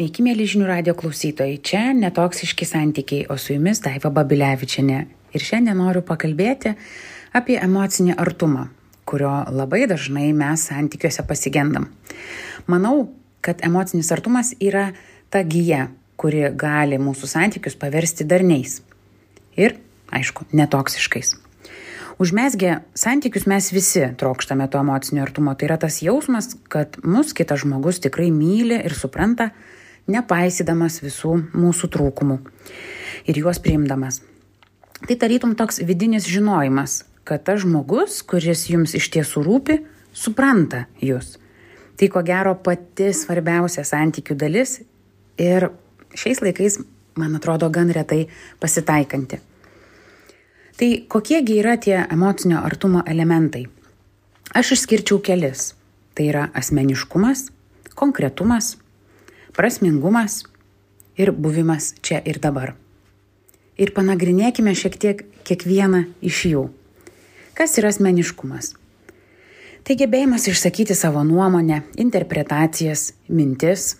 [0.00, 1.58] Sveiki, mėly žinių radio klausytojai.
[1.60, 5.00] Čia netoksiški santykiai, o su jumis Daiva Babilevičiane.
[5.36, 6.70] Ir šiandien noriu pakalbėti
[7.36, 8.62] apie emocinį artumą,
[9.04, 11.90] kurio labai dažnai mes santykiuose pasigendam.
[12.64, 13.10] Manau,
[13.44, 14.86] kad emocinis artumas yra
[15.28, 18.78] ta gyja, kuri gali mūsų santykius paversti darniais.
[19.60, 19.76] Ir,
[20.16, 21.34] aišku, netoksiškais.
[22.24, 25.52] Užmesgę santykius mes visi trokštame to emocinio artumo.
[25.52, 29.50] Tai yra tas jausmas, kad mus kitas žmogus tikrai myli ir supranta,
[30.08, 32.38] nepaisydamas visų mūsų trūkumų
[33.28, 34.22] ir juos priimdamas.
[35.00, 39.78] Tai tarytum toks vidinis žinojimas, kad tas žmogus, kuris jums iš tiesų rūpi,
[40.12, 41.36] supranta jūs.
[41.96, 44.78] Tai ko gero pati svarbiausia santykių dalis
[45.40, 45.70] ir
[46.16, 46.80] šiais laikais,
[47.20, 48.26] man atrodo, gan retai
[48.60, 49.40] pasitaikanti.
[50.80, 53.66] Tai kokiegi yra tie emocinio artumo elementai?
[54.56, 55.74] Aš išskirčiau kelis.
[56.16, 57.50] Tai yra asmeniškumas,
[57.94, 58.74] konkretumas,
[59.56, 60.44] prasmingumas
[61.20, 62.74] ir buvimas čia ir dabar.
[63.80, 66.66] Ir panagrinėkime šiek tiek kiekvieną iš jų.
[67.56, 68.74] Kas yra asmeniškumas?
[69.84, 73.94] Tai gebėjimas išsakyti savo nuomonę, interpretacijas, mintis,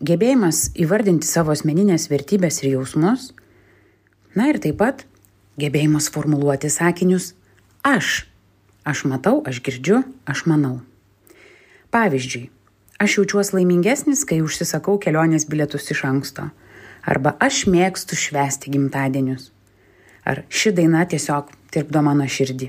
[0.00, 3.30] gebėjimas įvardinti savo asmeninės vertybės ir jausmus,
[4.34, 5.04] na ir taip pat
[5.60, 7.34] gebėjimas formuluoti sakinius
[7.84, 8.24] aš.
[8.88, 10.80] Aš matau, aš girdžiu, aš manau.
[11.94, 12.48] Pavyzdžiui,
[13.02, 16.44] Aš jaučiuosi laimingesnis, kai užsisakau kelionės bilietus iš anksto.
[17.02, 19.48] Arba aš mėgstu švęsti gimtadienius.
[20.22, 22.68] Ar ši daina tiesiog tirpdo mano širdį.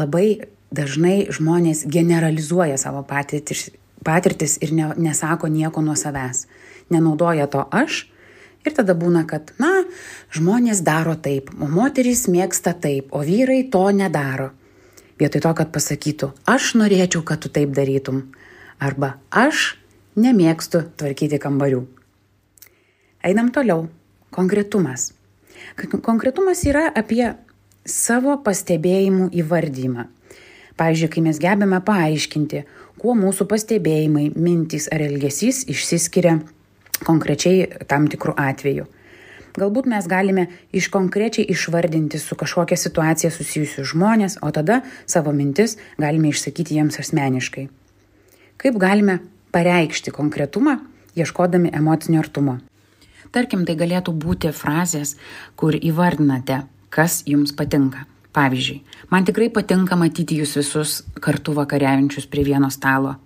[0.00, 0.26] Labai
[0.72, 3.68] dažnai žmonės generalizuoja savo patirtis,
[4.08, 6.46] patirtis ir ne, nesako nieko nuo savęs.
[6.88, 8.06] Nenaudoja to aš
[8.64, 9.82] ir tada būna, kad, na,
[10.32, 14.54] žmonės daro taip, o moterys mėgsta taip, o vyrai to nedaro.
[15.20, 18.30] Vietoj to, kad pasakytų, aš norėčiau, kad tu taip darytum
[18.78, 19.76] arba aš
[20.16, 21.84] nemėgstu tvarkyti kambarių.
[23.22, 23.88] Einam toliau.
[24.32, 25.12] Konkretumas.
[26.02, 27.34] Konkretumas yra apie
[27.84, 30.06] savo pastebėjimų įvardymą.
[30.80, 32.62] Pavyzdžiui, kai mes gebame paaiškinti,
[32.98, 36.38] kuo mūsų pastebėjimai, mintys ar elgesys išsiskiria
[37.04, 38.88] konkrečiai tam tikrų atveju.
[39.52, 45.76] Galbūt mes galime iš konkrečiai išvardinti su kažkokia situacija susijusius žmonės, o tada savo mintis
[46.00, 47.68] galime išsakyti jiems asmeniškai.
[48.62, 49.16] Kaip galime
[49.50, 50.76] pareikšti konkretumą,
[51.18, 52.60] ieškodami emocinio artumo?
[53.34, 55.16] Tarkim, tai galėtų būti frazės,
[55.58, 56.60] kur įvardinate,
[56.94, 58.06] kas jums patinka.
[58.32, 58.78] Pavyzdžiui,
[59.10, 63.16] man tikrai patinka matyti jūs visus kartu vakariaujančius prie vieno stalo.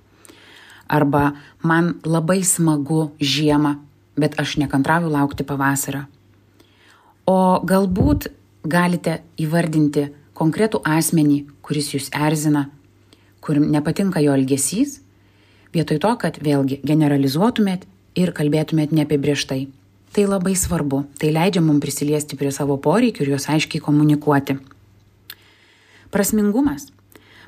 [0.89, 3.77] Arba man labai smagu žiemą,
[4.17, 6.07] bet aš nekantrauju laukti pavasario.
[7.29, 8.33] O galbūt
[8.65, 12.71] galite įvardinti konkretų asmenį, kuris jūs erzina,
[13.45, 15.03] kur nepatinka jo elgesys
[15.75, 19.67] vietoj to, kad vėlgi generalizuotumėt ir kalbėtumėt neapibrieštai.
[20.17, 24.57] Tai labai svarbu, tai leidžia mums prisiliesti prie savo poreikių ir juos aiškiai komunikuoti.
[26.15, 26.87] Prasmingumas.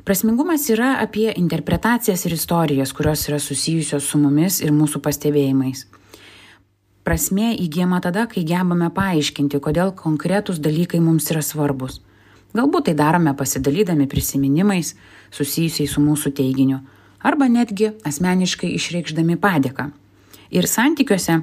[0.04, 5.86] Prasmingumas yra apie interpretacijas ir istorijas, kurios yra susijusios su mumis ir mūsų pastebėjimais.
[7.08, 12.02] Prasmė įgyjama tada, kai gebame paaiškinti, kodėl konkretūs dalykai mums yra svarbus.
[12.52, 14.94] Galbūt tai darome pasidalydami prisiminimais
[15.32, 16.82] susijusiais su mūsų teiginiu
[17.22, 19.90] arba netgi asmeniškai išreikšdami padėką.
[20.54, 21.42] Ir santykiuose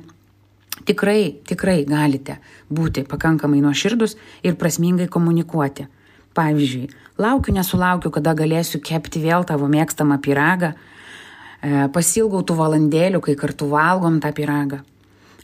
[0.87, 2.39] tikrai, tikrai galite
[2.73, 5.87] būti pakankamai nuoširdus ir prasmingai komunikuoti.
[6.35, 6.89] Pavyzdžiui,
[7.21, 13.69] laukiu nesulaukiu, kada galėsiu kepti vėl tavo mėgstamą piragą, e, pasilgau tų valandėlių, kai kartu
[13.71, 14.81] valgom tą piragą.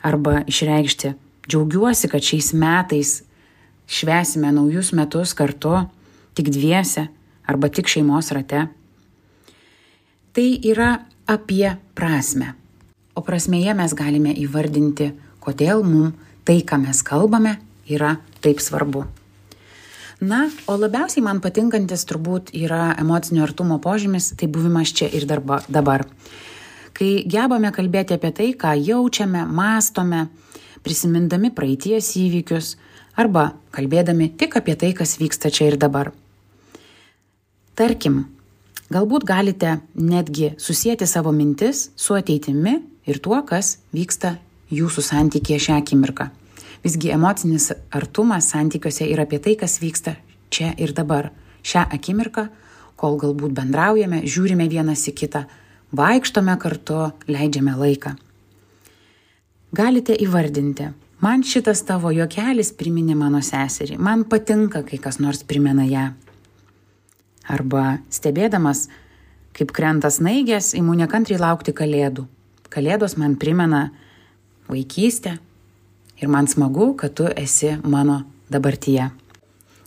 [0.04, 1.14] Arba išreikšti,
[1.48, 3.22] džiaugiuosi, kad šiais metais
[3.88, 5.86] švesime naujus metus kartu,
[6.36, 7.08] tik dviese
[7.48, 8.68] arba tik šeimos rate
[10.34, 12.54] tai yra apie prasme.
[13.16, 15.12] O prasmėje mes galime įvardinti,
[15.44, 19.06] kodėl mums tai, ką mes kalbame, yra taip svarbu.
[20.22, 25.62] Na, o labiausiai man patinkantis turbūt yra emocinio artumo požymis, tai buvimas čia ir darba,
[25.66, 26.06] dabar.
[26.94, 30.28] Kai gebame kalbėti apie tai, ką jaučiame, mastome,
[30.86, 32.76] prisimindami praeities įvykius
[33.18, 36.12] arba kalbėdami tik apie tai, kas vyksta čia ir dabar.
[37.74, 38.26] Tarkim,
[38.92, 42.74] Galbūt galite netgi susijęti savo mintis su ateitimi
[43.08, 44.34] ir tuo, kas vyksta
[44.68, 46.26] jūsų santykėje šią akimirką.
[46.84, 50.18] Visgi emocinis artumas santykiuose yra apie tai, kas vyksta
[50.52, 51.30] čia ir dabar,
[51.64, 52.50] šią akimirką,
[53.00, 55.46] kol galbūt bendraujame, žiūrime vienas į kitą,
[55.96, 58.12] vaikštome kartu, leidžiame laiką.
[59.72, 60.90] Galite įvardinti,
[61.24, 66.10] man šitas tavo juokelis priminė mano seserį, man patinka, kai kas nors primena ją
[67.48, 68.88] arba stebėdamas,
[69.58, 72.28] kaip krenta snaigės, imu nekantriai laukti kalėdų.
[72.72, 73.90] Kalėdos man primena
[74.72, 75.38] vaikystę
[76.22, 78.22] ir man smagu, kad tu esi mano
[78.52, 79.10] dabartyje.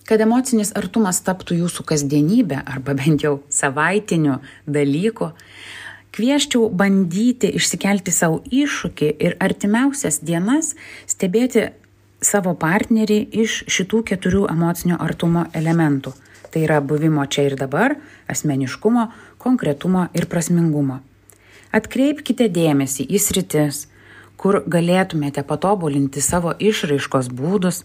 [0.04, 4.36] Kad emocinis artumas taptų jūsų kasdienybė arba bent jau savaitiniu
[4.68, 5.30] dalyku,
[6.14, 10.74] kvieščiau bandyti išsikelti savo iššūkį ir artimiausias dienas
[11.08, 11.70] stebėti
[12.24, 16.12] savo partnerį iš šitų keturių emocinio artumo elementų.
[16.54, 17.96] Tai yra buvimo čia ir dabar,
[18.30, 19.08] asmeniškumo,
[19.42, 21.00] konkretumo ir prasmingumo.
[21.74, 23.80] Atkreipkite dėmesį į sritis,
[24.38, 27.82] kur galėtumėte patobulinti savo išraiškos būdus.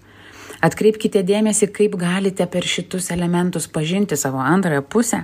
[0.61, 5.23] Atkreipkite dėmesį, kaip galite per šitus elementus pažinti savo antrąją pusę.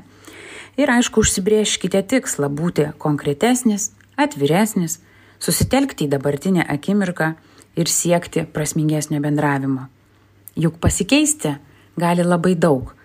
[0.81, 4.97] Ir aišku, užsibrieškite tikslą būti konkretesnis, atviresnis,
[5.37, 7.35] susitelkti į dabartinę akimirką
[7.77, 9.85] ir siekti prasmingesnio bendravimo.
[10.57, 11.59] Juk pasikeisti
[12.01, 12.95] gali labai daug,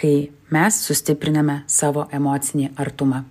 [0.00, 3.22] kai mes sustipriname savo emocinį artumą.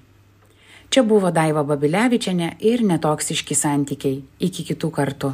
[0.89, 4.23] Čia buvo Daiva Babilevičiane ir netoksiški santykiai.
[4.41, 5.33] Iki kitų kartų.